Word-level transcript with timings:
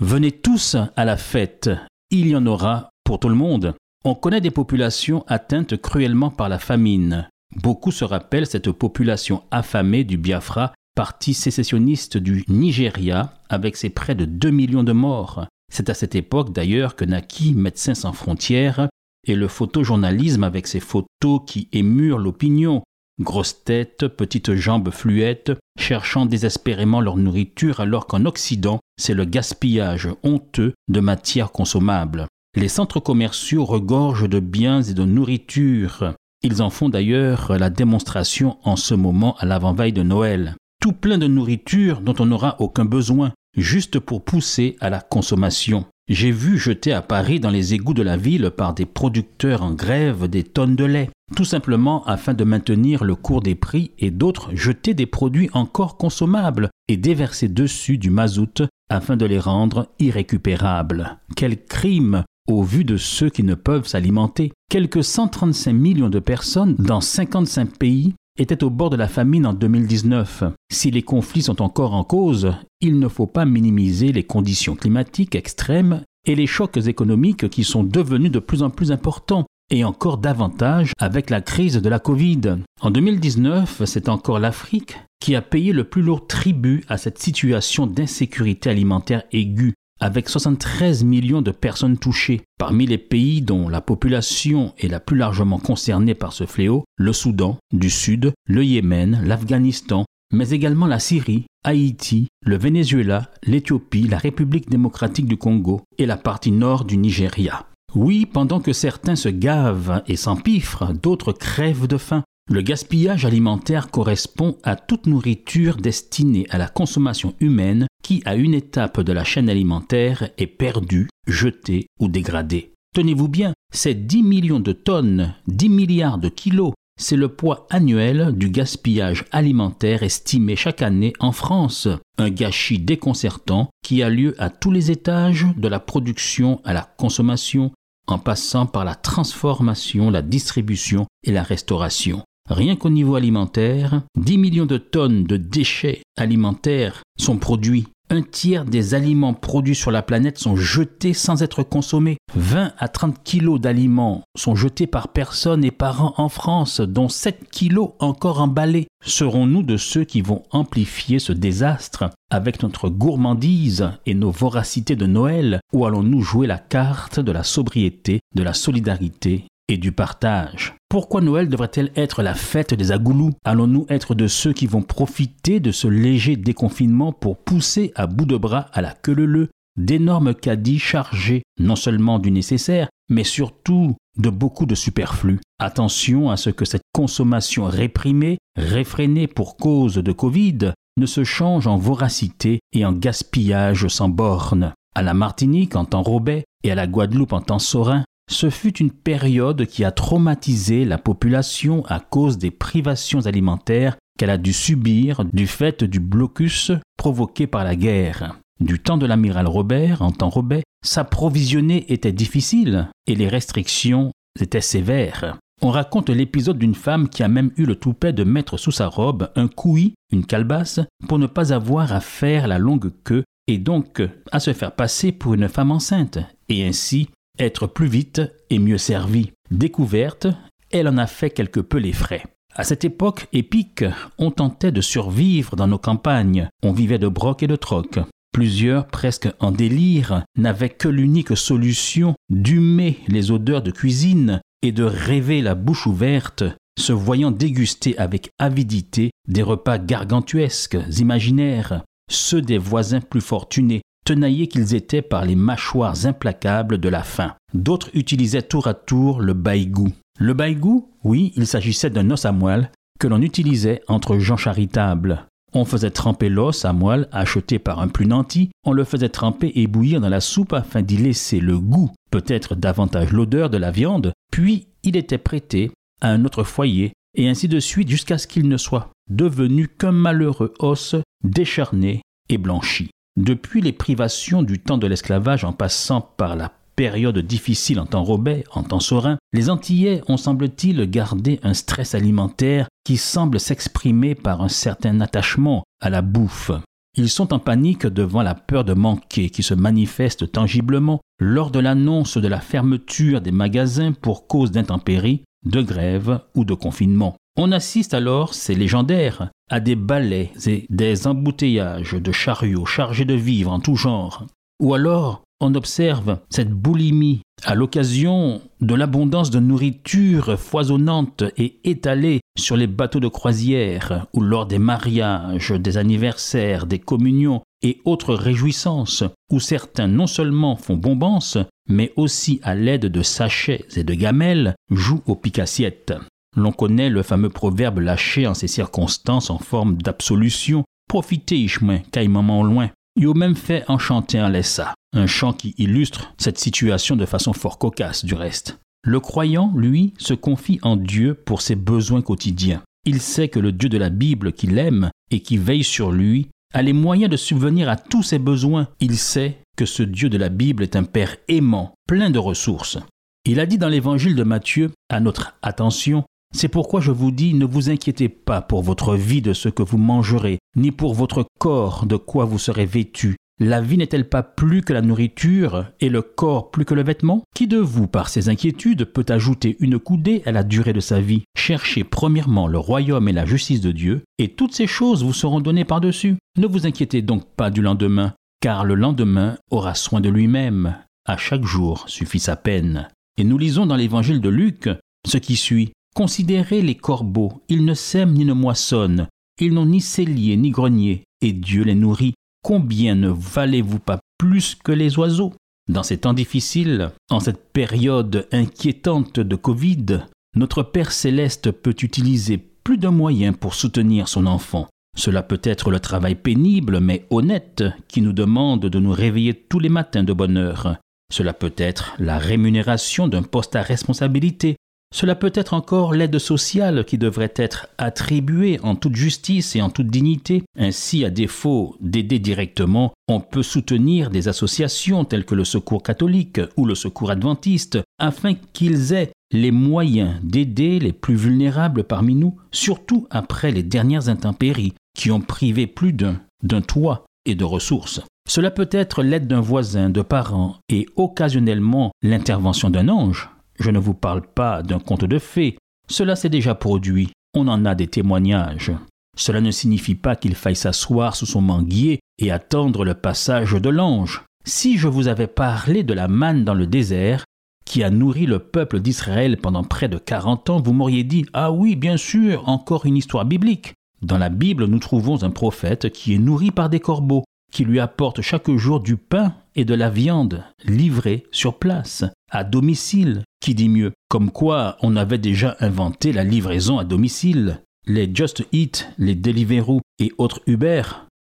Venez 0.00 0.30
tous 0.30 0.76
à 0.94 1.04
la 1.04 1.16
fête. 1.16 1.70
Il 2.12 2.28
y 2.28 2.36
en 2.36 2.46
aura 2.46 2.90
pour 3.02 3.18
tout 3.18 3.28
le 3.28 3.34
monde. 3.34 3.74
On 4.04 4.14
connaît 4.14 4.40
des 4.40 4.52
populations 4.52 5.24
atteintes 5.26 5.76
cruellement 5.76 6.30
par 6.30 6.48
la 6.48 6.60
famine. 6.60 7.28
Beaucoup 7.56 7.90
se 7.90 8.04
rappellent 8.04 8.46
cette 8.46 8.70
population 8.70 9.42
affamée 9.50 10.04
du 10.04 10.16
Biafra, 10.16 10.72
parti 10.94 11.34
sécessionniste 11.34 12.16
du 12.16 12.44
Nigeria, 12.46 13.34
avec 13.48 13.76
ses 13.76 13.90
près 13.90 14.14
de 14.14 14.24
2 14.24 14.50
millions 14.50 14.84
de 14.84 14.92
morts. 14.92 15.46
C'est 15.72 15.90
à 15.90 15.94
cette 15.94 16.14
époque 16.14 16.52
d'ailleurs 16.52 16.94
que 16.94 17.04
naquit 17.04 17.54
Médecins 17.54 17.96
sans 17.96 18.12
frontières 18.12 18.88
et 19.26 19.34
le 19.34 19.48
photojournalisme 19.48 20.44
avec 20.44 20.68
ses 20.68 20.80
photos 20.80 21.40
qui 21.44 21.68
émurent 21.72 22.18
l'opinion, 22.18 22.84
grosses 23.20 23.64
têtes, 23.64 24.06
petites 24.08 24.54
jambes 24.54 24.90
fluettes, 24.90 25.52
cherchant 25.78 26.26
désespérément 26.26 27.00
leur 27.00 27.16
nourriture 27.16 27.80
alors 27.80 28.06
qu'en 28.06 28.24
Occident, 28.24 28.80
c'est 29.00 29.14
le 29.14 29.24
gaspillage 29.24 30.08
honteux 30.22 30.74
de 30.88 31.00
matières 31.00 31.52
consommables. 31.52 32.26
Les 32.56 32.68
centres 32.68 33.00
commerciaux 33.00 33.64
regorgent 33.64 34.28
de 34.28 34.40
biens 34.40 34.82
et 34.82 34.94
de 34.94 35.04
nourriture. 35.04 36.14
Ils 36.42 36.62
en 36.62 36.70
font 36.70 36.88
d'ailleurs 36.88 37.56
la 37.58 37.70
démonstration 37.70 38.58
en 38.64 38.76
ce 38.76 38.94
moment 38.94 39.36
à 39.38 39.46
l'avant-veille 39.46 39.92
de 39.92 40.02
Noël. 40.02 40.56
Tout 40.80 40.92
plein 40.92 41.18
de 41.18 41.26
nourriture 41.26 42.00
dont 42.00 42.14
on 42.20 42.26
n'aura 42.26 42.56
aucun 42.60 42.84
besoin, 42.84 43.32
juste 43.56 43.98
pour 43.98 44.24
pousser 44.24 44.76
à 44.80 44.90
la 44.90 45.00
consommation. 45.00 45.86
J'ai 46.08 46.30
vu 46.30 46.56
jeter 46.56 46.92
à 46.92 47.02
Paris 47.02 47.38
dans 47.38 47.50
les 47.50 47.74
égouts 47.74 47.94
de 47.94 48.02
la 48.02 48.16
ville 48.16 48.50
par 48.56 48.72
des 48.72 48.86
producteurs 48.86 49.62
en 49.62 49.72
grève 49.72 50.28
des 50.28 50.44
tonnes 50.44 50.76
de 50.76 50.84
lait, 50.84 51.10
tout 51.36 51.44
simplement 51.44 52.04
afin 52.04 52.34
de 52.34 52.44
maintenir 52.44 53.04
le 53.04 53.14
cours 53.14 53.42
des 53.42 53.54
prix 53.54 53.92
et 53.98 54.10
d'autres 54.10 54.54
jeter 54.54 54.94
des 54.94 55.06
produits 55.06 55.50
encore 55.52 55.96
consommables 55.96 56.70
et 56.88 56.96
déverser 56.96 57.48
dessus 57.48 57.98
du 57.98 58.10
mazout 58.10 58.62
afin 58.90 59.16
de 59.16 59.26
les 59.26 59.38
rendre 59.38 59.88
irrécupérables. 59.98 61.18
Quel 61.36 61.64
crime 61.64 62.24
au 62.48 62.62
vu 62.62 62.84
de 62.84 62.96
ceux 62.96 63.28
qui 63.28 63.42
ne 63.42 63.54
peuvent 63.54 63.86
s'alimenter. 63.86 64.52
Quelques 64.70 65.04
135 65.04 65.72
millions 65.72 66.08
de 66.08 66.18
personnes 66.18 66.74
dans 66.78 67.00
55 67.00 67.78
pays 67.78 68.14
étaient 68.38 68.64
au 68.64 68.70
bord 68.70 68.90
de 68.90 68.96
la 68.96 69.08
famine 69.08 69.46
en 69.46 69.52
2019. 69.52 70.44
Si 70.72 70.90
les 70.90 71.02
conflits 71.02 71.42
sont 71.42 71.60
encore 71.60 71.94
en 71.94 72.04
cause, 72.04 72.52
il 72.80 72.98
ne 72.98 73.08
faut 73.08 73.26
pas 73.26 73.44
minimiser 73.44 74.12
les 74.12 74.24
conditions 74.24 74.76
climatiques 74.76 75.34
extrêmes 75.34 76.02
et 76.24 76.34
les 76.34 76.46
chocs 76.46 76.76
économiques 76.76 77.48
qui 77.48 77.64
sont 77.64 77.84
devenus 77.84 78.32
de 78.32 78.38
plus 78.38 78.62
en 78.62 78.70
plus 78.70 78.92
importants 78.92 79.46
et 79.70 79.84
encore 79.84 80.18
davantage 80.18 80.92
avec 80.98 81.30
la 81.30 81.40
crise 81.40 81.76
de 81.76 81.88
la 81.88 81.98
Covid. 81.98 82.58
En 82.80 82.90
2019, 82.90 83.82
c'est 83.84 84.08
encore 84.08 84.38
l'Afrique 84.38 84.98
qui 85.20 85.34
a 85.34 85.42
payé 85.42 85.72
le 85.72 85.84
plus 85.84 86.02
lourd 86.02 86.26
tribut 86.26 86.84
à 86.88 86.96
cette 86.96 87.18
situation 87.18 87.86
d'insécurité 87.86 88.70
alimentaire 88.70 89.24
aiguë 89.32 89.74
avec 90.00 90.28
73 90.28 91.04
millions 91.04 91.42
de 91.42 91.50
personnes 91.50 91.98
touchées. 91.98 92.42
Parmi 92.58 92.86
les 92.86 92.98
pays 92.98 93.42
dont 93.42 93.68
la 93.68 93.80
population 93.80 94.72
est 94.78 94.88
la 94.88 95.00
plus 95.00 95.16
largement 95.16 95.58
concernée 95.58 96.14
par 96.14 96.32
ce 96.32 96.46
fléau, 96.46 96.84
le 96.96 97.12
Soudan 97.12 97.58
du 97.72 97.90
Sud, 97.90 98.32
le 98.46 98.64
Yémen, 98.64 99.20
l'Afghanistan, 99.24 100.04
mais 100.32 100.50
également 100.50 100.86
la 100.86 100.98
Syrie, 100.98 101.46
Haïti, 101.64 102.28
le 102.42 102.56
Venezuela, 102.56 103.30
l'Éthiopie, 103.44 104.06
la 104.08 104.18
République 104.18 104.70
démocratique 104.70 105.26
du 105.26 105.36
Congo 105.36 105.80
et 105.98 106.06
la 106.06 106.16
partie 106.16 106.52
nord 106.52 106.84
du 106.84 106.96
Nigeria. 106.96 107.66
Oui, 107.94 108.26
pendant 108.26 108.60
que 108.60 108.72
certains 108.72 109.16
se 109.16 109.28
gavent 109.28 110.02
et 110.06 110.16
s'empiffrent, 110.16 110.92
d'autres 110.92 111.32
crèvent 111.32 111.86
de 111.86 111.96
faim. 111.96 112.22
Le 112.50 112.62
gaspillage 112.62 113.24
alimentaire 113.24 113.90
correspond 113.90 114.56
à 114.62 114.76
toute 114.76 115.06
nourriture 115.06 115.76
destinée 115.76 116.46
à 116.50 116.58
la 116.58 116.68
consommation 116.68 117.34
humaine 117.40 117.86
qui, 118.02 118.22
à 118.24 118.36
une 118.36 118.54
étape 118.54 119.00
de 119.00 119.12
la 119.12 119.24
chaîne 119.24 119.50
alimentaire, 119.50 120.30
est 120.38 120.46
perdue, 120.46 121.08
jetée 121.26 121.86
ou 122.00 122.08
dégradée. 122.08 122.72
Tenez-vous 122.94 123.28
bien, 123.28 123.52
c'est 123.72 124.06
10 124.06 124.22
millions 124.22 124.60
de 124.60 124.72
tonnes, 124.72 125.34
10 125.46 125.68
milliards 125.68 126.18
de 126.18 126.28
kilos, 126.28 126.72
c'est 126.98 127.16
le 127.16 127.28
poids 127.28 127.66
annuel 127.70 128.32
du 128.32 128.50
gaspillage 128.50 129.24
alimentaire 129.30 130.02
estimé 130.02 130.56
chaque 130.56 130.82
année 130.82 131.12
en 131.20 131.32
France. 131.32 131.86
Un 132.18 132.30
gâchis 132.30 132.80
déconcertant 132.80 133.70
qui 133.84 134.02
a 134.02 134.10
lieu 134.10 134.34
à 134.38 134.50
tous 134.50 134.72
les 134.72 134.90
étages 134.90 135.46
de 135.56 135.68
la 135.68 135.78
production 135.78 136.60
à 136.64 136.72
la 136.72 136.82
consommation, 136.98 137.70
en 138.08 138.18
passant 138.18 138.66
par 138.66 138.84
la 138.84 138.94
transformation, 138.94 140.10
la 140.10 140.22
distribution 140.22 141.06
et 141.22 141.32
la 141.32 141.42
restauration. 141.42 142.22
Rien 142.48 142.76
qu'au 142.76 142.88
niveau 142.88 143.14
alimentaire, 143.14 144.02
10 144.16 144.38
millions 144.38 144.66
de 144.66 144.78
tonnes 144.78 145.24
de 145.24 145.36
déchets 145.36 146.02
alimentaires 146.16 147.02
sont 147.18 147.36
produits 147.36 147.86
un 148.10 148.22
tiers 148.22 148.64
des 148.64 148.94
aliments 148.94 149.34
produits 149.34 149.74
sur 149.74 149.90
la 149.90 150.02
planète 150.02 150.38
sont 150.38 150.56
jetés 150.56 151.12
sans 151.12 151.42
être 151.42 151.62
consommés. 151.62 152.16
20 152.34 152.72
à 152.78 152.88
30 152.88 153.22
kilos 153.22 153.60
d'aliments 153.60 154.22
sont 154.36 154.54
jetés 154.54 154.86
par 154.86 155.08
personne 155.08 155.64
et 155.64 155.70
par 155.70 156.02
an 156.02 156.14
en 156.16 156.28
France, 156.28 156.80
dont 156.80 157.08
7 157.08 157.48
kilos 157.50 157.90
encore 157.98 158.40
emballés. 158.40 158.88
Serons-nous 159.04 159.62
de 159.62 159.76
ceux 159.76 160.04
qui 160.04 160.22
vont 160.22 160.42
amplifier 160.50 161.18
ce 161.18 161.32
désastre 161.32 162.10
avec 162.30 162.62
notre 162.62 162.88
gourmandise 162.88 163.90
et 164.06 164.14
nos 164.14 164.30
voracités 164.30 164.96
de 164.96 165.06
Noël 165.06 165.60
ou 165.72 165.86
allons-nous 165.86 166.22
jouer 166.22 166.46
la 166.46 166.58
carte 166.58 167.20
de 167.20 167.32
la 167.32 167.42
sobriété, 167.42 168.20
de 168.34 168.42
la 168.42 168.54
solidarité 168.54 169.44
et 169.68 169.76
du 169.76 169.92
partage. 169.92 170.74
Pourquoi 170.88 171.20
Noël 171.20 171.48
devrait-elle 171.48 171.92
être 171.94 172.22
la 172.22 172.34
fête 172.34 172.74
des 172.74 172.92
agoulous? 172.92 173.34
Allons-nous 173.44 173.86
être 173.90 174.14
de 174.14 174.26
ceux 174.26 174.52
qui 174.52 174.66
vont 174.66 174.82
profiter 174.82 175.60
de 175.60 175.70
ce 175.70 175.86
léger 175.86 176.36
déconfinement 176.36 177.12
pour 177.12 177.36
pousser 177.36 177.92
à 177.94 178.06
bout 178.06 178.24
de 178.24 178.36
bras 178.36 178.68
à 178.72 178.80
la 178.80 178.92
queue 178.92 179.12
leu 179.12 179.48
d'énormes 179.76 180.34
caddies 180.34 180.78
chargés 180.78 181.42
non 181.60 181.76
seulement 181.76 182.18
du 182.18 182.30
nécessaire, 182.30 182.88
mais 183.08 183.24
surtout 183.24 183.96
de 184.16 184.30
beaucoup 184.30 184.66
de 184.66 184.74
superflu. 184.74 185.40
Attention 185.60 186.30
à 186.30 186.36
ce 186.36 186.50
que 186.50 186.64
cette 186.64 186.82
consommation 186.92 187.64
réprimée, 187.64 188.38
réfrénée 188.56 189.26
pour 189.26 189.56
cause 189.56 189.94
de 189.94 190.12
Covid, 190.12 190.72
ne 190.98 191.06
se 191.06 191.22
change 191.22 191.66
en 191.66 191.76
voracité 191.76 192.60
et 192.72 192.84
en 192.84 192.92
gaspillage 192.92 193.86
sans 193.88 194.08
borne. 194.08 194.72
À 194.94 195.02
la 195.02 195.14
Martinique 195.14 195.76
en 195.76 195.84
temps 195.84 196.02
Robet 196.02 196.44
et 196.64 196.72
à 196.72 196.74
la 196.74 196.88
Guadeloupe 196.88 197.32
en 197.32 197.40
temps 197.40 197.60
Sorin, 197.60 198.04
ce 198.28 198.50
fut 198.50 198.76
une 198.78 198.90
période 198.90 199.66
qui 199.66 199.84
a 199.84 199.90
traumatisé 199.90 200.84
la 200.84 200.98
population 200.98 201.84
à 201.86 201.98
cause 201.98 202.38
des 202.38 202.50
privations 202.50 203.26
alimentaires 203.26 203.96
qu'elle 204.18 204.30
a 204.30 204.38
dû 204.38 204.52
subir 204.52 205.24
du 205.32 205.46
fait 205.46 205.84
du 205.84 206.00
blocus 206.00 206.72
provoqué 206.96 207.46
par 207.46 207.64
la 207.64 207.76
guerre. 207.76 208.38
Du 208.60 208.80
temps 208.80 208.98
de 208.98 209.06
l'amiral 209.06 209.46
Robert, 209.46 210.02
en 210.02 210.10
temps 210.10 210.28
Robert, 210.28 210.62
s'approvisionner 210.84 211.92
était 211.92 212.12
difficile 212.12 212.88
et 213.06 213.14
les 213.14 213.28
restrictions 213.28 214.12
étaient 214.40 214.60
sévères. 214.60 215.38
On 215.62 215.70
raconte 215.70 216.10
l'épisode 216.10 216.58
d'une 216.58 216.74
femme 216.74 217.08
qui 217.08 217.22
a 217.22 217.28
même 217.28 217.50
eu 217.56 217.64
le 217.64 217.76
toupet 217.76 218.12
de 218.12 218.24
mettre 218.24 218.58
sous 218.58 218.70
sa 218.70 218.86
robe 218.86 219.30
un 219.34 219.48
couilly, 219.48 219.94
une 220.12 220.24
calebasse, 220.24 220.80
pour 221.08 221.18
ne 221.18 221.26
pas 221.26 221.52
avoir 221.52 221.92
à 221.92 222.00
faire 222.00 222.46
la 222.46 222.58
longue 222.58 222.92
queue 223.04 223.24
et 223.48 223.58
donc 223.58 224.02
à 224.30 224.40
se 224.40 224.52
faire 224.52 224.72
passer 224.72 225.10
pour 225.10 225.34
une 225.34 225.48
femme 225.48 225.72
enceinte, 225.72 226.18
et 226.48 226.66
ainsi 226.66 227.08
être 227.38 227.66
plus 227.66 227.86
vite 227.86 228.22
et 228.50 228.58
mieux 228.58 228.78
servi. 228.78 229.32
Découverte, 229.50 230.26
elle 230.70 230.88
en 230.88 230.98
a 230.98 231.06
fait 231.06 231.30
quelque 231.30 231.60
peu 231.60 231.78
les 231.78 231.92
frais. 231.92 232.24
À 232.54 232.64
cette 232.64 232.84
époque 232.84 233.28
épique, 233.32 233.84
on 234.18 234.30
tentait 234.30 234.72
de 234.72 234.80
survivre 234.80 235.54
dans 235.54 235.68
nos 235.68 235.78
campagnes, 235.78 236.48
on 236.62 236.72
vivait 236.72 236.98
de 236.98 237.08
broc 237.08 237.42
et 237.42 237.46
de 237.46 237.56
troc. 237.56 237.98
Plusieurs, 238.32 238.86
presque 238.88 239.28
en 239.40 239.52
délire, 239.52 240.24
n'avaient 240.36 240.68
que 240.68 240.88
l'unique 240.88 241.36
solution 241.36 242.14
d'humer 242.30 242.98
les 243.08 243.30
odeurs 243.30 243.62
de 243.62 243.70
cuisine 243.70 244.40
et 244.62 244.72
de 244.72 244.84
rêver 244.84 245.40
la 245.40 245.54
bouche 245.54 245.86
ouverte, 245.86 246.44
se 246.78 246.92
voyant 246.92 247.30
déguster 247.30 247.96
avec 247.98 248.30
avidité 248.38 249.10
des 249.28 249.42
repas 249.42 249.78
gargantuesques, 249.78 250.78
imaginaires, 250.98 251.82
ceux 252.10 252.42
des 252.42 252.58
voisins 252.58 253.00
plus 253.00 253.20
fortunés, 253.20 253.82
tenaillés 254.08 254.46
qu'ils 254.46 254.74
étaient 254.74 255.02
par 255.02 255.26
les 255.26 255.36
mâchoires 255.36 256.06
implacables 256.06 256.78
de 256.78 256.88
la 256.88 257.02
faim. 257.02 257.34
D'autres 257.52 257.90
utilisaient 257.92 258.40
tour 258.40 258.66
à 258.66 258.72
tour 258.72 259.20
le 259.20 259.34
baïgou. 259.34 259.92
Le 260.18 260.32
baïgou, 260.32 260.88
oui, 261.04 261.34
il 261.36 261.46
s'agissait 261.46 261.90
d'un 261.90 262.10
os 262.10 262.24
à 262.24 262.32
moelle 262.32 262.70
que 262.98 263.06
l'on 263.06 263.20
utilisait 263.20 263.82
entre 263.86 264.18
gens 264.18 264.38
charitables. 264.38 265.26
On 265.52 265.66
faisait 265.66 265.90
tremper 265.90 266.30
l'os 266.30 266.64
à 266.64 266.72
moelle 266.72 267.06
acheté 267.12 267.58
par 267.58 267.80
un 267.80 267.88
plus 267.88 268.06
nanti, 268.06 268.50
on 268.64 268.72
le 268.72 268.84
faisait 268.84 269.10
tremper 269.10 269.52
et 269.54 269.66
bouillir 269.66 270.00
dans 270.00 270.08
la 270.08 270.22
soupe 270.22 270.54
afin 270.54 270.80
d'y 270.80 270.96
laisser 270.96 271.38
le 271.38 271.58
goût, 271.58 271.90
peut-être 272.10 272.54
davantage 272.54 273.12
l'odeur 273.12 273.50
de 273.50 273.58
la 273.58 273.70
viande, 273.70 274.14
puis 274.32 274.68
il 274.84 274.96
était 274.96 275.18
prêté 275.18 275.70
à 276.00 276.08
un 276.08 276.24
autre 276.24 276.44
foyer, 276.44 276.94
et 277.14 277.28
ainsi 277.28 277.46
de 277.46 277.60
suite 277.60 277.90
jusqu'à 277.90 278.16
ce 278.16 278.26
qu'il 278.26 278.48
ne 278.48 278.56
soit 278.56 278.88
devenu 279.10 279.68
qu'un 279.68 279.92
malheureux 279.92 280.54
os 280.60 280.96
décharné 281.24 282.00
et 282.30 282.38
blanchi. 282.38 282.88
Depuis 283.18 283.60
les 283.60 283.72
privations 283.72 284.44
du 284.44 284.60
temps 284.60 284.78
de 284.78 284.86
l'esclavage 284.86 285.42
en 285.42 285.52
passant 285.52 286.00
par 286.00 286.36
la 286.36 286.52
période 286.76 287.18
difficile 287.18 287.80
en 287.80 287.84
temps 287.84 288.04
Robert, 288.04 288.44
en 288.52 288.62
temps 288.62 288.78
Saurin, 288.78 289.18
les 289.32 289.50
Antillais 289.50 290.02
ont 290.06 290.16
semble-t-il 290.16 290.88
gardé 290.88 291.40
un 291.42 291.52
stress 291.52 291.96
alimentaire 291.96 292.68
qui 292.84 292.96
semble 292.96 293.40
s'exprimer 293.40 294.14
par 294.14 294.40
un 294.40 294.48
certain 294.48 295.00
attachement 295.00 295.64
à 295.80 295.90
la 295.90 296.00
bouffe. 296.00 296.52
Ils 296.96 297.08
sont 297.08 297.34
en 297.34 297.40
panique 297.40 297.88
devant 297.88 298.22
la 298.22 298.36
peur 298.36 298.64
de 298.64 298.74
manquer 298.74 299.30
qui 299.30 299.42
se 299.42 299.54
manifeste 299.54 300.30
tangiblement 300.30 301.00
lors 301.18 301.50
de 301.50 301.58
l'annonce 301.58 302.18
de 302.18 302.28
la 302.28 302.40
fermeture 302.40 303.20
des 303.20 303.32
magasins 303.32 303.90
pour 303.90 304.28
cause 304.28 304.52
d'intempéries, 304.52 305.24
de 305.44 305.60
grève 305.60 306.20
ou 306.36 306.44
de 306.44 306.54
confinement. 306.54 307.16
On 307.40 307.52
assiste 307.52 307.94
alors, 307.94 308.34
c'est 308.34 308.56
légendaire, 308.56 309.30
à 309.48 309.60
des 309.60 309.76
balais 309.76 310.32
et 310.44 310.66
des 310.70 311.06
embouteillages 311.06 311.92
de 311.92 312.10
chariots 312.10 312.66
chargés 312.66 313.04
de 313.04 313.14
vivres 313.14 313.52
en 313.52 313.60
tout 313.60 313.76
genre, 313.76 314.26
ou 314.60 314.74
alors 314.74 315.22
on 315.40 315.54
observe 315.54 316.18
cette 316.30 316.50
boulimie 316.50 317.20
à 317.44 317.54
l'occasion 317.54 318.40
de 318.60 318.74
l'abondance 318.74 319.30
de 319.30 319.38
nourriture 319.38 320.36
foisonnante 320.36 321.22
et 321.36 321.60
étalée 321.62 322.18
sur 322.36 322.56
les 322.56 322.66
bateaux 322.66 322.98
de 322.98 323.06
croisière 323.06 324.08
ou 324.12 324.20
lors 324.20 324.46
des 324.46 324.58
mariages, 324.58 325.52
des 325.52 325.76
anniversaires, 325.76 326.66
des 326.66 326.80
communions 326.80 327.42
et 327.62 327.80
autres 327.84 328.14
réjouissances, 328.14 329.04
où 329.30 329.38
certains 329.38 329.86
non 329.86 330.08
seulement 330.08 330.56
font 330.56 330.76
bombance, 330.76 331.38
mais 331.68 331.92
aussi 331.94 332.40
à 332.42 332.56
l'aide 332.56 332.86
de 332.86 333.02
sachets 333.02 333.64
et 333.76 333.84
de 333.84 333.94
gamelles 333.94 334.56
jouent 334.72 335.04
au 335.06 335.14
picassiette. 335.14 335.94
L'on 336.36 336.52
connaît 336.52 336.90
le 336.90 337.02
fameux 337.02 337.30
proverbe 337.30 337.78
lâché 337.78 338.26
en 338.26 338.34
ces 338.34 338.48
circonstances 338.48 339.30
en 339.30 339.38
forme 339.38 339.76
d'absolution 339.76 340.64
Profitez, 340.88 341.36
Ishmael, 341.36 341.82
caille 341.92 342.08
maman 342.08 342.42
loin. 342.42 342.70
Il 342.96 343.08
a 343.08 343.14
même 343.14 343.36
fait 343.36 343.64
enchanter 343.68 344.18
un 344.18 344.30
laissa 344.30 344.74
un 344.92 345.06
chant 345.06 345.32
qui 345.32 345.54
illustre 345.58 346.12
cette 346.18 346.38
situation 346.38 346.96
de 346.96 347.06
façon 347.06 347.32
fort 347.32 347.58
cocasse 347.58 348.04
du 348.04 348.14
reste. 348.14 348.58
Le 348.84 349.00
croyant, 349.00 349.52
lui, 349.54 349.92
se 349.98 350.14
confie 350.14 350.58
en 350.62 350.76
Dieu 350.76 351.14
pour 351.14 351.42
ses 351.42 351.56
besoins 351.56 352.02
quotidiens. 352.02 352.62
Il 352.84 353.00
sait 353.00 353.28
que 353.28 353.40
le 353.40 353.52
Dieu 353.52 353.68
de 353.68 353.78
la 353.78 353.90
Bible 353.90 354.32
qu'il 354.32 354.56
aime 354.56 354.90
et 355.10 355.20
qui 355.20 355.36
veille 355.36 355.64
sur 355.64 355.92
lui 355.92 356.28
a 356.54 356.62
les 356.62 356.72
moyens 356.72 357.10
de 357.10 357.16
subvenir 357.16 357.68
à 357.68 357.76
tous 357.76 358.02
ses 358.02 358.18
besoins. 358.18 358.68
Il 358.80 358.96
sait 358.96 359.38
que 359.56 359.66
ce 359.66 359.82
Dieu 359.82 360.08
de 360.08 360.16
la 360.16 360.30
Bible 360.30 360.62
est 360.62 360.76
un 360.76 360.84
Père 360.84 361.16
aimant, 361.28 361.74
plein 361.86 362.10
de 362.10 362.18
ressources. 362.18 362.78
Il 363.26 363.40
a 363.40 363.46
dit 363.46 363.58
dans 363.58 363.68
l'évangile 363.68 364.14
de 364.14 364.22
Matthieu, 364.22 364.70
à 364.88 365.00
notre 365.00 365.36
attention, 365.42 366.04
c'est 366.32 366.48
pourquoi 366.48 366.80
je 366.80 366.90
vous 366.90 367.10
dis, 367.10 367.34
ne 367.34 367.46
vous 367.46 367.70
inquiétez 367.70 368.08
pas 368.08 368.40
pour 368.42 368.62
votre 368.62 368.94
vie 368.94 369.22
de 369.22 369.32
ce 369.32 369.48
que 369.48 369.62
vous 369.62 369.78
mangerez, 369.78 370.38
ni 370.56 370.70
pour 370.70 370.94
votre 370.94 371.26
corps 371.38 371.86
de 371.86 371.96
quoi 371.96 372.24
vous 372.24 372.38
serez 372.38 372.66
vêtu. 372.66 373.16
La 373.40 373.60
vie 373.60 373.78
n'est-elle 373.78 374.08
pas 374.08 374.24
plus 374.24 374.62
que 374.62 374.72
la 374.72 374.82
nourriture 374.82 375.66
et 375.80 375.88
le 375.88 376.02
corps 376.02 376.50
plus 376.50 376.64
que 376.64 376.74
le 376.74 376.82
vêtement? 376.82 377.22
Qui 377.36 377.46
de 377.46 377.58
vous, 377.58 377.86
par 377.86 378.08
ses 378.08 378.28
inquiétudes, 378.28 378.84
peut 378.84 379.06
ajouter 379.08 379.56
une 379.60 379.78
coudée 379.78 380.22
à 380.26 380.32
la 380.32 380.42
durée 380.42 380.72
de 380.72 380.80
sa 380.80 381.00
vie? 381.00 381.22
Cherchez 381.36 381.84
premièrement 381.84 382.48
le 382.48 382.58
royaume 382.58 383.08
et 383.08 383.12
la 383.12 383.26
justice 383.26 383.60
de 383.60 383.70
Dieu, 383.70 384.02
et 384.18 384.34
toutes 384.34 384.54
ces 384.54 384.66
choses 384.66 385.04
vous 385.04 385.12
seront 385.12 385.40
données 385.40 385.64
par-dessus. 385.64 386.16
Ne 386.36 386.48
vous 386.48 386.66
inquiétez 386.66 387.00
donc 387.00 387.26
pas 387.36 387.50
du 387.50 387.62
lendemain, 387.62 388.14
car 388.40 388.64
le 388.64 388.74
lendemain 388.74 389.36
aura 389.52 389.76
soin 389.76 390.00
de 390.00 390.08
lui-même. 390.08 390.76
À 391.06 391.16
chaque 391.16 391.44
jour 391.44 391.84
suffit 391.86 392.18
sa 392.18 392.34
peine. 392.34 392.88
Et 393.18 393.24
nous 393.24 393.38
lisons 393.38 393.66
dans 393.66 393.76
l'évangile 393.76 394.20
de 394.20 394.28
Luc 394.28 394.68
ce 395.06 395.18
qui 395.18 395.36
suit. 395.36 395.70
Considérez 395.98 396.62
les 396.62 396.76
corbeaux, 396.76 397.42
ils 397.48 397.64
ne 397.64 397.74
sèment 397.74 398.12
ni 398.12 398.24
ne 398.24 398.32
moissonnent, 398.32 399.08
ils 399.40 399.52
n'ont 399.52 399.66
ni 399.66 399.80
cellier 399.80 400.36
ni 400.36 400.50
grenier, 400.50 401.02
et 401.20 401.32
Dieu 401.32 401.64
les 401.64 401.74
nourrit 401.74 402.14
combien 402.40 402.94
ne 402.94 403.08
valez-vous 403.08 403.80
pas 403.80 403.98
plus 404.16 404.54
que 404.54 404.70
les 404.70 404.96
oiseaux? 404.96 405.32
Dans 405.68 405.82
ces 405.82 405.98
temps 405.98 406.14
difficiles, 406.14 406.92
en 407.10 407.18
cette 407.18 407.52
période 407.52 408.28
inquiétante 408.30 409.18
de 409.18 409.34
Covid, 409.34 410.04
notre 410.36 410.62
Père 410.62 410.92
céleste 410.92 411.50
peut 411.50 411.74
utiliser 411.82 412.38
plus 412.38 412.78
de 412.78 412.86
moyens 412.86 413.36
pour 413.36 413.54
soutenir 413.54 414.06
son 414.06 414.26
enfant. 414.26 414.68
Cela 414.96 415.24
peut 415.24 415.40
être 415.42 415.72
le 415.72 415.80
travail 415.80 416.14
pénible 416.14 416.78
mais 416.78 417.06
honnête 417.10 417.64
qui 417.88 418.02
nous 418.02 418.12
demande 418.12 418.66
de 418.66 418.78
nous 418.78 418.92
réveiller 418.92 419.34
tous 419.34 419.58
les 419.58 419.68
matins 419.68 420.04
de 420.04 420.12
bonne 420.12 420.36
heure. 420.36 420.76
Cela 421.12 421.32
peut 421.32 421.54
être 421.56 421.96
la 421.98 422.18
rémunération 422.18 423.08
d'un 423.08 423.24
poste 423.24 423.56
à 423.56 423.62
responsabilité 423.62 424.54
cela 424.94 425.14
peut 425.14 425.32
être 425.34 425.54
encore 425.54 425.92
l'aide 425.92 426.18
sociale 426.18 426.84
qui 426.84 426.96
devrait 426.96 427.34
être 427.36 427.68
attribuée 427.76 428.58
en 428.62 428.74
toute 428.74 428.96
justice 428.96 429.54
et 429.54 429.62
en 429.62 429.68
toute 429.68 429.88
dignité. 429.88 430.42
Ainsi, 430.58 431.04
à 431.04 431.10
défaut 431.10 431.76
d'aider 431.80 432.18
directement, 432.18 432.92
on 433.06 433.20
peut 433.20 433.42
soutenir 433.42 434.10
des 434.10 434.28
associations 434.28 435.04
telles 435.04 435.26
que 435.26 435.34
le 435.34 435.44
Secours 435.44 435.82
catholique 435.82 436.40
ou 436.56 436.64
le 436.64 436.74
Secours 436.74 437.10
adventiste 437.10 437.78
afin 437.98 438.34
qu'ils 438.52 438.94
aient 438.94 439.12
les 439.30 439.50
moyens 439.50 440.14
d'aider 440.22 440.78
les 440.78 440.92
plus 440.92 441.16
vulnérables 441.16 441.84
parmi 441.84 442.14
nous, 442.14 442.36
surtout 442.50 443.06
après 443.10 443.50
les 443.50 443.62
dernières 443.62 444.08
intempéries 444.08 444.72
qui 444.96 445.10
ont 445.10 445.20
privé 445.20 445.66
plus 445.66 445.92
d'un 445.92 446.20
d'un 446.42 446.60
toit 446.60 447.04
et 447.26 447.34
de 447.34 447.44
ressources. 447.44 448.00
Cela 448.28 448.50
peut 448.50 448.68
être 448.70 449.02
l'aide 449.02 449.26
d'un 449.26 449.40
voisin, 449.40 449.90
de 449.90 450.02
parents 450.02 450.56
et 450.68 450.86
occasionnellement 450.96 451.90
l'intervention 452.02 452.70
d'un 452.70 452.88
ange 452.88 453.28
je 453.58 453.70
ne 453.70 453.78
vous 453.78 453.94
parle 453.94 454.22
pas 454.22 454.62
d'un 454.62 454.78
conte 454.78 455.04
de 455.04 455.18
fées, 455.18 455.56
cela 455.88 456.16
s'est 456.16 456.28
déjà 456.28 456.54
produit, 456.54 457.10
on 457.34 457.48
en 457.48 457.64
a 457.64 457.74
des 457.74 457.86
témoignages. 457.86 458.72
Cela 459.16 459.40
ne 459.40 459.50
signifie 459.50 459.94
pas 459.94 460.16
qu'il 460.16 460.34
faille 460.34 460.56
s'asseoir 460.56 461.16
sous 461.16 461.26
son 461.26 461.40
manguier 461.40 462.00
et 462.18 462.30
attendre 462.30 462.84
le 462.84 462.94
passage 462.94 463.52
de 463.52 463.68
l'ange. 463.68 464.24
Si 464.44 464.78
je 464.78 464.88
vous 464.88 465.08
avais 465.08 465.26
parlé 465.26 465.82
de 465.82 465.92
la 465.92 466.08
manne 466.08 466.44
dans 466.44 466.54
le 466.54 466.66
désert, 466.66 467.24
qui 467.64 467.82
a 467.82 467.90
nourri 467.90 468.26
le 468.26 468.38
peuple 468.38 468.80
d'Israël 468.80 469.36
pendant 469.36 469.64
près 469.64 469.88
de 469.88 469.98
quarante 469.98 470.48
ans, 470.48 470.62
vous 470.62 470.72
m'auriez 470.72 471.04
dit 471.04 471.26
Ah 471.32 471.52
oui, 471.52 471.76
bien 471.76 471.96
sûr, 471.96 472.48
encore 472.48 472.86
une 472.86 472.96
histoire 472.96 473.26
biblique. 473.26 473.74
Dans 474.00 474.16
la 474.18 474.28
Bible, 474.28 474.66
nous 474.66 474.78
trouvons 474.78 475.22
un 475.22 475.30
prophète 475.30 475.90
qui 475.90 476.14
est 476.14 476.18
nourri 476.18 476.50
par 476.50 476.70
des 476.70 476.80
corbeaux, 476.80 477.24
qui 477.52 477.64
lui 477.64 477.80
apportent 477.80 478.22
chaque 478.22 478.50
jour 478.52 478.80
du 478.80 478.96
pain 478.96 479.34
et 479.54 479.64
de 479.64 479.74
la 479.74 479.90
viande 479.90 480.44
livrés 480.64 481.24
sur 481.32 481.58
place, 481.58 482.04
à 482.30 482.44
domicile, 482.44 483.22
qui 483.40 483.54
dit 483.54 483.68
mieux, 483.68 483.92
comme 484.08 484.30
quoi 484.30 484.76
on 484.82 484.96
avait 484.96 485.18
déjà 485.18 485.56
inventé 485.60 486.12
la 486.12 486.24
livraison 486.24 486.78
à 486.78 486.84
domicile. 486.84 487.62
Les 487.86 488.10
Just 488.12 488.44
Eat, 488.52 488.88
les 488.98 489.14
Deliveroo 489.14 489.80
et 489.98 490.12
autres 490.18 490.40
Uber 490.46 490.82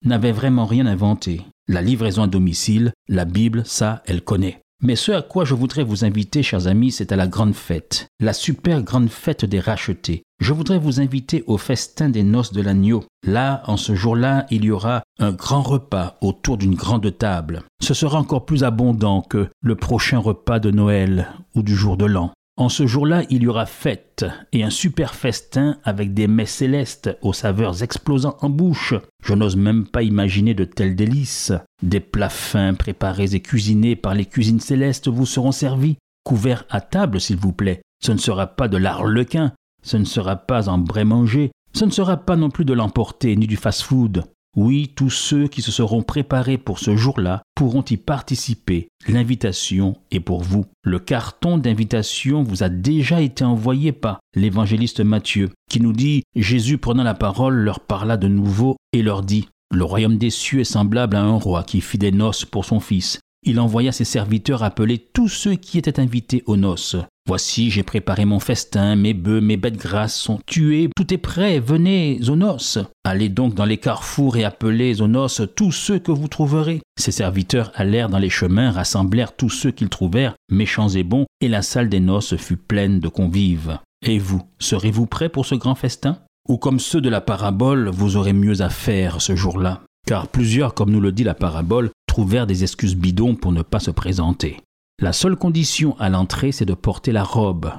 n'avaient 0.04 0.32
vraiment 0.32 0.66
rien 0.66 0.86
inventé. 0.86 1.42
La 1.68 1.82
livraison 1.82 2.22
à 2.22 2.26
domicile, 2.26 2.92
la 3.08 3.24
Bible, 3.24 3.62
ça, 3.66 4.02
elle 4.06 4.22
connaît. 4.22 4.62
Mais 4.82 4.94
ce 4.96 5.10
à 5.12 5.22
quoi 5.22 5.46
je 5.46 5.54
voudrais 5.54 5.84
vous 5.84 6.04
inviter, 6.04 6.42
chers 6.42 6.66
amis, 6.66 6.92
c'est 6.92 7.10
à 7.10 7.16
la 7.16 7.26
grande 7.26 7.54
fête, 7.54 8.08
la 8.20 8.34
super 8.34 8.82
grande 8.82 9.08
fête 9.08 9.46
des 9.46 9.60
rachetés. 9.60 10.22
Je 10.38 10.52
voudrais 10.52 10.78
vous 10.78 11.00
inviter 11.00 11.42
au 11.46 11.56
festin 11.56 12.10
des 12.10 12.22
noces 12.22 12.52
de 12.52 12.60
l'agneau. 12.60 13.02
Là, 13.26 13.62
en 13.66 13.78
ce 13.78 13.94
jour-là, 13.94 14.44
il 14.50 14.66
y 14.66 14.70
aura 14.70 15.02
un 15.18 15.32
grand 15.32 15.62
repas 15.62 16.18
autour 16.20 16.58
d'une 16.58 16.74
grande 16.74 17.16
table. 17.16 17.62
Ce 17.80 17.94
sera 17.94 18.18
encore 18.18 18.44
plus 18.44 18.64
abondant 18.64 19.22
que 19.22 19.48
le 19.62 19.76
prochain 19.76 20.18
repas 20.18 20.58
de 20.58 20.70
Noël 20.70 21.28
ou 21.54 21.62
du 21.62 21.74
jour 21.74 21.96
de 21.96 22.04
l'an. 22.04 22.32
En 22.58 22.70
ce 22.70 22.86
jour-là, 22.86 23.22
il 23.28 23.42
y 23.42 23.48
aura 23.48 23.66
fête 23.66 24.24
et 24.52 24.64
un 24.64 24.70
super 24.70 25.14
festin 25.14 25.76
avec 25.84 26.14
des 26.14 26.26
mets 26.26 26.46
célestes 26.46 27.14
aux 27.20 27.34
saveurs 27.34 27.82
explosant 27.82 28.38
en 28.40 28.48
bouche. 28.48 28.94
Je 29.22 29.34
n'ose 29.34 29.56
même 29.56 29.86
pas 29.86 30.02
imaginer 30.02 30.54
de 30.54 30.64
tels 30.64 30.96
délices. 30.96 31.52
Des 31.82 32.00
plats 32.00 32.30
fins 32.30 32.72
préparés 32.72 33.34
et 33.34 33.40
cuisinés 33.40 33.94
par 33.94 34.14
les 34.14 34.24
cuisines 34.24 34.60
célestes 34.60 35.08
vous 35.08 35.26
seront 35.26 35.52
servis. 35.52 35.98
Couverts 36.24 36.64
à 36.70 36.80
table, 36.80 37.20
s'il 37.20 37.36
vous 37.36 37.52
plaît. 37.52 37.82
Ce 38.02 38.12
ne 38.12 38.18
sera 38.18 38.46
pas 38.46 38.68
de 38.68 38.78
l'arlequin, 38.78 39.52
ce 39.82 39.98
ne 39.98 40.04
sera 40.04 40.36
pas 40.36 40.70
en 40.70 40.78
brais 40.78 41.04
manger, 41.04 41.50
ce 41.74 41.84
ne 41.84 41.90
sera 41.90 42.16
pas 42.16 42.36
non 42.36 42.48
plus 42.48 42.64
de 42.64 42.72
l'emporter 42.72 43.36
ni 43.36 43.46
du 43.46 43.56
fast-food. 43.56 44.24
Oui, 44.56 44.90
tous 44.96 45.10
ceux 45.10 45.48
qui 45.48 45.60
se 45.60 45.70
seront 45.70 46.02
préparés 46.02 46.56
pour 46.56 46.78
ce 46.78 46.96
jour-là 46.96 47.42
pourront 47.54 47.84
y 47.90 47.98
participer. 47.98 48.88
L'invitation 49.06 49.98
est 50.10 50.20
pour 50.20 50.42
vous. 50.42 50.64
Le 50.82 50.98
carton 50.98 51.58
d'invitation 51.58 52.42
vous 52.42 52.62
a 52.62 52.70
déjà 52.70 53.20
été 53.20 53.44
envoyé 53.44 53.92
par 53.92 54.18
l'évangéliste 54.34 55.00
Matthieu, 55.00 55.50
qui 55.70 55.80
nous 55.80 55.92
dit 55.92 56.22
Jésus 56.34 56.78
prenant 56.78 57.02
la 57.02 57.12
parole 57.12 57.54
leur 57.54 57.80
parla 57.80 58.16
de 58.16 58.28
nouveau 58.28 58.76
et 58.94 59.02
leur 59.02 59.22
dit 59.22 59.46
Le 59.70 59.84
royaume 59.84 60.16
des 60.16 60.30
cieux 60.30 60.60
est 60.60 60.64
semblable 60.64 61.16
à 61.16 61.22
un 61.22 61.36
roi 61.36 61.62
qui 61.62 61.82
fit 61.82 61.98
des 61.98 62.12
noces 62.12 62.46
pour 62.46 62.64
son 62.64 62.80
fils. 62.80 63.20
Il 63.42 63.60
envoya 63.60 63.92
ses 63.92 64.04
serviteurs 64.04 64.62
appeler 64.62 64.98
tous 64.98 65.28
ceux 65.28 65.54
qui 65.54 65.76
étaient 65.76 66.00
invités 66.00 66.42
aux 66.46 66.56
noces. 66.56 66.96
Voici, 67.28 67.70
j'ai 67.70 67.82
préparé 67.82 68.24
mon 68.24 68.38
festin, 68.38 68.94
mes 68.94 69.12
bœufs, 69.12 69.40
mes 69.40 69.56
bêtes 69.56 69.78
grasses 69.78 70.14
sont 70.14 70.38
tués, 70.46 70.88
tout 70.94 71.12
est 71.12 71.18
prêt, 71.18 71.58
venez 71.58 72.20
aux 72.28 72.36
noces. 72.36 72.78
Allez 73.02 73.28
donc 73.28 73.54
dans 73.54 73.64
les 73.64 73.78
carrefours 73.78 74.36
et 74.36 74.44
appelez 74.44 75.02
aux 75.02 75.08
noces 75.08 75.42
tous 75.56 75.72
ceux 75.72 75.98
que 75.98 76.12
vous 76.12 76.28
trouverez. 76.28 76.82
Ses 76.96 77.10
serviteurs 77.10 77.72
allèrent 77.74 78.10
dans 78.10 78.20
les 78.20 78.30
chemins, 78.30 78.70
rassemblèrent 78.70 79.34
tous 79.34 79.50
ceux 79.50 79.72
qu'ils 79.72 79.88
trouvèrent, 79.88 80.36
méchants 80.52 80.90
et 80.90 81.02
bons, 81.02 81.26
et 81.40 81.48
la 81.48 81.62
salle 81.62 81.88
des 81.88 81.98
noces 81.98 82.36
fut 82.36 82.56
pleine 82.56 83.00
de 83.00 83.08
convives. 83.08 83.80
Et 84.06 84.20
vous, 84.20 84.42
serez-vous 84.60 85.06
prêts 85.06 85.28
pour 85.28 85.46
ce 85.46 85.56
grand 85.56 85.74
festin? 85.74 86.18
Ou 86.48 86.58
comme 86.58 86.78
ceux 86.78 87.00
de 87.00 87.08
la 87.08 87.20
parabole, 87.20 87.88
vous 87.88 88.16
aurez 88.16 88.34
mieux 88.34 88.60
à 88.60 88.70
faire 88.70 89.20
ce 89.20 89.34
jour-là 89.34 89.80
Car 90.06 90.28
plusieurs, 90.28 90.74
comme 90.74 90.92
nous 90.92 91.00
le 91.00 91.10
dit 91.10 91.24
la 91.24 91.34
parabole, 91.34 91.90
trouvèrent 92.06 92.46
des 92.46 92.62
excuses 92.62 92.94
bidons 92.94 93.34
pour 93.34 93.50
ne 93.50 93.62
pas 93.62 93.80
se 93.80 93.90
présenter. 93.90 94.58
La 95.02 95.12
seule 95.12 95.36
condition 95.36 95.94
à 95.98 96.08
l'entrée, 96.08 96.52
c'est 96.52 96.64
de 96.64 96.72
porter 96.72 97.12
la 97.12 97.22
robe, 97.22 97.70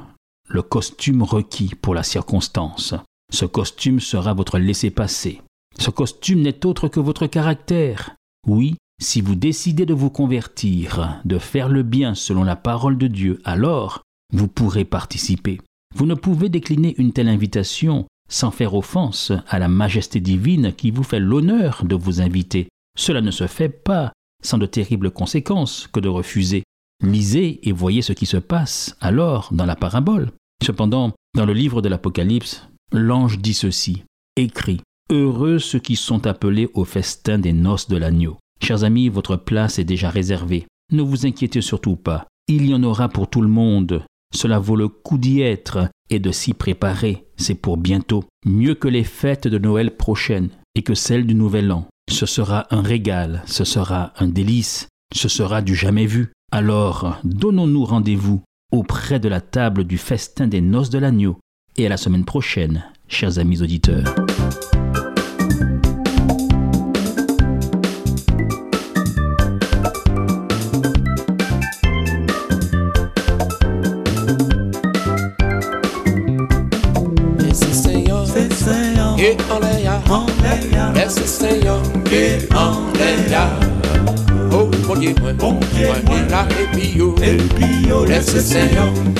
le 0.47 0.61
costume 0.61 1.23
requis 1.23 1.73
pour 1.81 1.95
la 1.95 2.03
circonstance. 2.03 2.93
Ce 3.33 3.45
costume 3.45 3.99
sera 3.99 4.35
votre 4.35 4.59
laissez-passer. 4.59 5.41
Ce 5.79 5.89
costume 5.89 6.41
n'est 6.41 6.63
autre 6.63 6.87
que 6.87 6.99
votre 6.99 7.25
caractère. 7.25 8.15
Oui, 8.45 8.75
si 9.01 9.21
vous 9.21 9.33
décidez 9.33 9.87
de 9.87 9.95
vous 9.95 10.11
convertir, 10.11 11.19
de 11.25 11.39
faire 11.39 11.69
le 11.69 11.81
bien 11.81 12.13
selon 12.13 12.43
la 12.43 12.55
parole 12.55 12.99
de 12.99 13.07
Dieu, 13.07 13.41
alors 13.45 14.03
vous 14.31 14.47
pourrez 14.47 14.85
participer. 14.85 15.59
Vous 15.95 16.05
ne 16.05 16.15
pouvez 16.15 16.49
décliner 16.49 16.93
une 16.99 17.13
telle 17.13 17.29
invitation 17.29 18.05
sans 18.29 18.51
faire 18.51 18.75
offense 18.75 19.31
à 19.47 19.57
la 19.57 19.67
majesté 19.67 20.19
divine 20.19 20.71
qui 20.71 20.91
vous 20.91 21.03
fait 21.03 21.19
l'honneur 21.19 21.83
de 21.83 21.95
vous 21.95 22.21
inviter. 22.21 22.67
Cela 22.95 23.21
ne 23.21 23.31
se 23.31 23.47
fait 23.47 23.69
pas 23.69 24.13
sans 24.43 24.59
de 24.59 24.67
terribles 24.67 25.09
conséquences 25.09 25.87
que 25.91 25.99
de 25.99 26.09
refuser. 26.09 26.63
Lisez 27.03 27.67
et 27.67 27.71
voyez 27.71 28.01
ce 28.01 28.13
qui 28.13 28.25
se 28.25 28.37
passe 28.37 28.95
alors 28.99 29.49
dans 29.51 29.65
la 29.65 29.75
parabole. 29.75 30.31
Cependant, 30.63 31.13
dans 31.35 31.45
le 31.45 31.53
livre 31.53 31.81
de 31.81 31.89
l'Apocalypse, 31.89 32.67
l'ange 32.91 33.39
dit 33.39 33.53
ceci. 33.53 34.03
Écrit. 34.35 34.81
Heureux 35.09 35.59
ceux 35.59 35.79
qui 35.79 35.95
sont 35.95 36.27
appelés 36.27 36.69
au 36.73 36.83
festin 36.83 37.37
des 37.37 37.53
noces 37.53 37.87
de 37.87 37.97
l'agneau. 37.97 38.37
Chers 38.61 38.83
amis, 38.83 39.07
votre 39.09 39.37
place 39.37 39.79
est 39.79 39.85
déjà 39.85 40.09
réservée. 40.09 40.65
Ne 40.91 41.01
vous 41.01 41.25
inquiétez 41.25 41.61
surtout 41.61 41.95
pas. 41.95 42.25
Il 42.47 42.65
y 42.65 42.73
en 42.73 42.83
aura 42.83 43.07
pour 43.07 43.29
tout 43.29 43.41
le 43.41 43.47
monde. 43.47 44.03
Cela 44.33 44.59
vaut 44.59 44.75
le 44.75 44.87
coup 44.87 45.17
d'y 45.17 45.41
être 45.41 45.89
et 46.09 46.19
de 46.19 46.31
s'y 46.31 46.53
préparer. 46.53 47.25
C'est 47.37 47.55
pour 47.55 47.77
bientôt. 47.77 48.23
Mieux 48.45 48.75
que 48.75 48.87
les 48.87 49.03
fêtes 49.03 49.47
de 49.47 49.57
Noël 49.57 49.95
prochaines 49.95 50.49
et 50.75 50.81
que 50.81 50.93
celles 50.93 51.25
du 51.25 51.35
Nouvel 51.35 51.71
An. 51.71 51.85
Ce 52.09 52.25
sera 52.25 52.67
un 52.71 52.81
régal, 52.81 53.43
ce 53.45 53.63
sera 53.63 54.13
un 54.17 54.27
délice, 54.27 54.87
ce 55.13 55.27
sera 55.27 55.61
du 55.61 55.75
jamais 55.75 56.05
vu. 56.05 56.31
Alors, 56.51 57.19
donnons-nous 57.25 57.83
rendez-vous 57.83 58.41
auprès 58.71 59.19
de 59.19 59.27
la 59.27 59.41
table 59.41 59.83
du 59.83 59.97
festin 59.97 60.47
des 60.47 60.61
noces 60.61 60.89
de 60.89 60.97
l'agneau 60.97 61.37
et 61.75 61.85
à 61.85 61.89
la 61.89 61.97
semaine 61.97 62.23
prochaine, 62.23 62.85
chers 63.09 63.37
amis 63.37 63.61
auditeurs. 63.61 64.15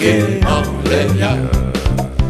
Et 0.02 0.40
en 0.46 0.62
l'air, 0.90 1.36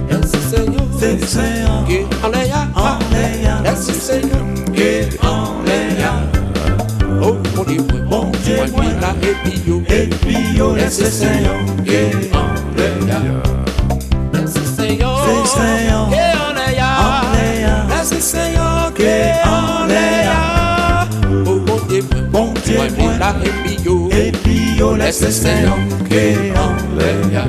laisse 0.09 0.31
le 0.33 0.39
Seigneur, 0.39 0.83
c'est 0.99 1.15
le 1.19 1.25
Seigneur, 1.25 1.85
et 1.89 2.05
en 2.23 2.29
l'air, 2.29 2.67
en 2.75 2.97
l'air, 3.13 3.61
laisse 3.63 3.87
le 3.87 3.93
Seigneur, 3.93 4.45
et 4.75 5.07
en 5.25 5.63
l'air. 5.65 6.13
Oh, 7.21 7.35
mon 7.55 7.63
Dieu, 7.63 7.81
bon 8.09 8.31
Dieu, 8.43 8.57
moi, 8.71 8.83
en 12.33 12.47
l'air, 12.75 13.05
laisse 14.33 14.55
le 14.59 14.65
Seigneur, 14.65 15.19
c'est 15.25 15.39
le 15.39 15.45
Seigneur, 15.45 16.07
et 16.11 16.35
en 16.37 16.51
l'air, 17.33 17.85
laisse 17.89 18.11
le 18.13 18.19
Seigneur, 18.19 18.93
et 18.99 19.31
en 19.47 19.85
l'air. 19.87 21.07
Oh, 21.45 21.59
mon 21.67 21.79
Dieu, 21.87 22.03
bon 22.31 22.53
Dieu, 22.65 22.79
moi, 22.97 23.11
là, 23.19 23.35
et 23.43 23.66
Este 25.07 25.31
se 25.31 25.51
yon 25.63 25.85
ki 26.09 26.51
an 26.59 26.73
le 26.97 27.05
ya 27.31 27.45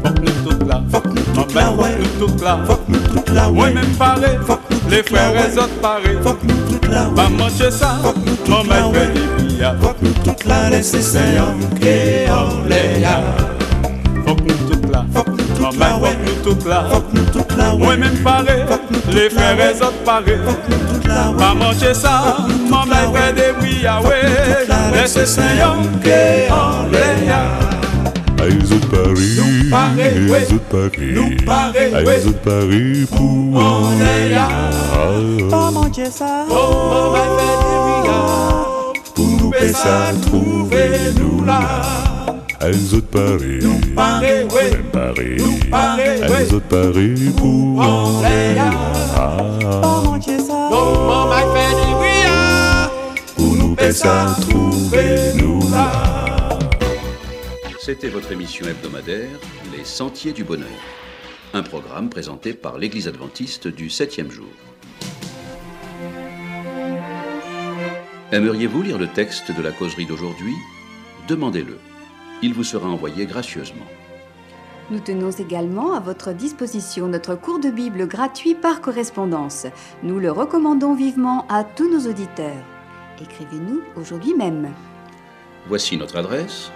Fok 0.00 0.22
nou 0.22 0.32
tout 0.46 0.62
la, 0.64 0.78
fok 0.88 1.04
nou 1.12 1.34
tout 1.36 1.52
la, 1.52 1.66
fok 1.76 1.98
nou 1.98 2.22
tout 2.22 2.44
la 2.46 2.54
Fok 2.64 2.88
nou 2.88 3.10
tout 3.12 3.32
la, 3.36 3.44
mwen 3.52 3.76
men 3.76 3.92
pare, 4.00 4.30
fok 4.48 4.64
nou 4.70 4.80
tout 4.80 4.88
la 4.88 4.96
Le 4.96 5.02
frère 5.10 5.36
et 5.42 5.52
zot 5.58 5.76
pare, 5.84 6.16
fok 6.24 6.48
nou 6.48 6.64
tout 6.70 6.88
la 6.88 7.04
Ba 7.18 7.28
manche 7.36 7.68
sa, 7.76 7.92
fok 8.00 8.24
nou 8.24 8.40
tout 8.40 8.72
la, 8.72 8.80
mwen 8.88 8.96
men 8.96 9.14
pedi 9.36 9.60
ya 9.60 9.76
Fok 9.84 10.00
nou 10.00 10.24
tout 10.24 10.48
la, 10.48 10.62
este 10.80 11.04
se 11.04 11.28
yon 11.36 11.60
ki 11.76 11.96
an 12.32 12.62
le 12.72 12.84
ya 13.04 13.18
Fok 14.24 14.40
nou 14.40 14.56
tout 14.70 14.92
la, 14.94 15.04
fok 15.12 15.26
nou 15.26 15.26
tout 15.26 15.28
la 15.28 15.35
Maman 15.60 15.78
là, 15.78 15.88
là, 15.88 16.76
là, 16.76 16.84
là, 17.56 17.76
parler. 20.06 20.36
Faut 20.44 20.52
que 20.52 20.72
nous 20.72 20.92
toutes 20.92 21.06
là, 21.06 21.30
ouais. 21.30 21.36
Pas 21.38 21.54
manger 21.54 21.94
ça, 21.94 22.36
Faut 22.36 22.42
que 22.42 22.48
nous 22.52 22.58
toutes 22.58 22.70
maman 22.70 22.86
là, 22.90 22.96
fait 22.96 23.10
ouais. 23.12 23.32
des 23.32 23.66
billets. 23.66 23.88
Faut 24.02 24.08
que 24.08 24.26
nous 24.26 24.60
toutes 24.60 24.68
là, 24.68 24.76
Laisse 24.92 25.16
laisse 25.16 25.16
le 25.16 25.20
le 25.20 25.26
Seigneur, 25.26 25.76
Seigneur, 25.76 26.18
et 26.18 26.50
en 26.50 26.90
l'air. 26.90 27.66
Les 28.48 28.72
autres 28.72 28.88
Paris, 28.90 29.38
Nous 29.38 29.70
parer, 29.70 30.10
les 30.14 30.30
ouais. 30.30 30.46
autres 30.52 30.64
Paris, 30.70 31.12
Nous 31.14 31.44
parer, 31.44 31.90
les 31.90 32.04
ouais. 32.04 32.26
autres 32.26 32.40
Paris 32.42 33.06
pour 33.10 33.60
En 33.60 33.90
l'air. 33.98 34.48
Ah, 35.52 35.70
manger 35.72 36.10
ça. 36.10 36.44
Oh, 36.50 37.16
maman 42.56 42.56
fait 42.56 42.56
des 42.56 42.56
billets. 42.56 42.56
pour 42.56 42.56
nous 42.56 42.56
Fais 42.56 42.62
ça, 42.62 42.66
trouvez-nous 42.70 42.70
là. 42.70 42.70
les 42.70 42.94
autres 42.94 43.06
Paris, 43.10 43.60
Parer, 43.94 44.44
ouais. 44.44 44.70
les 44.70 44.82
Paris, 44.90 45.36
Nous 45.38 45.70
parer, 45.70 46.20
ouais. 46.20 46.44
les 46.44 46.54
autres 46.54 46.68
Paris 46.68 47.30
pour. 47.36 47.82
Ah, 47.82 49.36
Oh, 50.72 51.06
maman 51.06 51.54
fait 51.54 51.74
pour 53.36 53.54
nous 53.56 53.76
ça, 53.92 54.36
trouvez-nous 54.48 55.70
là. 55.70 56.58
C'était 57.80 58.08
votre 58.08 58.32
émission 58.32 58.66
hebdomadaire 58.66 59.28
Les 59.76 59.84
Sentiers 59.84 60.32
du 60.32 60.42
Bonheur, 60.42 60.66
un 61.54 61.62
programme 61.62 62.08
présenté 62.08 62.52
par 62.52 62.78
l'Église 62.78 63.06
adventiste 63.06 63.68
du 63.68 63.90
septième 63.90 64.30
jour. 64.30 64.48
Aimeriez-vous 68.32 68.82
lire 68.82 68.98
le 68.98 69.06
texte 69.06 69.52
de 69.56 69.62
la 69.62 69.70
causerie 69.70 70.06
d'aujourd'hui? 70.06 70.54
Demandez-le. 71.28 71.78
Il 72.42 72.54
vous 72.54 72.64
sera 72.64 72.88
envoyé 72.88 73.26
gracieusement. 73.26 73.86
Nous 74.90 75.00
tenons 75.00 75.30
également 75.30 75.94
à 75.94 76.00
votre 76.00 76.32
disposition 76.32 77.08
notre 77.08 77.34
cours 77.34 77.58
de 77.58 77.70
Bible 77.70 78.06
gratuit 78.06 78.54
par 78.54 78.80
correspondance. 78.80 79.66
Nous 80.02 80.18
le 80.20 80.30
recommandons 80.30 80.94
vivement 80.94 81.44
à 81.48 81.64
tous 81.64 81.90
nos 81.90 82.08
auditeurs. 82.08 82.62
Écrivez-nous 83.20 83.80
aujourd'hui 83.96 84.34
même. 84.34 84.68
Voici 85.66 85.96
notre 85.96 86.16
adresse 86.16 86.70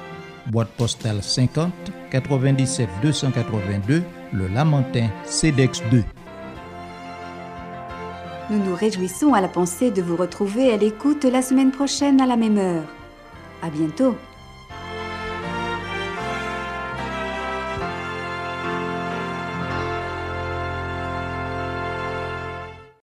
boîte 0.47 0.71
postale 0.71 1.23
50 1.23 1.73
97 2.11 2.89
282, 3.03 4.03
le 4.33 4.49
Lamentin, 4.49 5.09
CEDEX 5.25 5.83
2. 5.91 6.03
Nous 8.51 8.59
nous 8.59 8.75
réjouissons 8.75 9.33
à 9.33 9.41
la 9.41 9.49
pensée 9.49 9.93
de 9.93 10.03
vous 10.03 10.17
retrouver 10.17 10.73
à 10.73 10.77
l'écoute 10.77 11.25
la 11.25 11.43
semaine 11.43 11.71
prochaine 11.71 12.21
à 12.21 12.27
la 12.27 12.37
même 12.37 12.59
heure. 12.59 12.85
À 13.63 13.71
bientôt. 13.71 14.17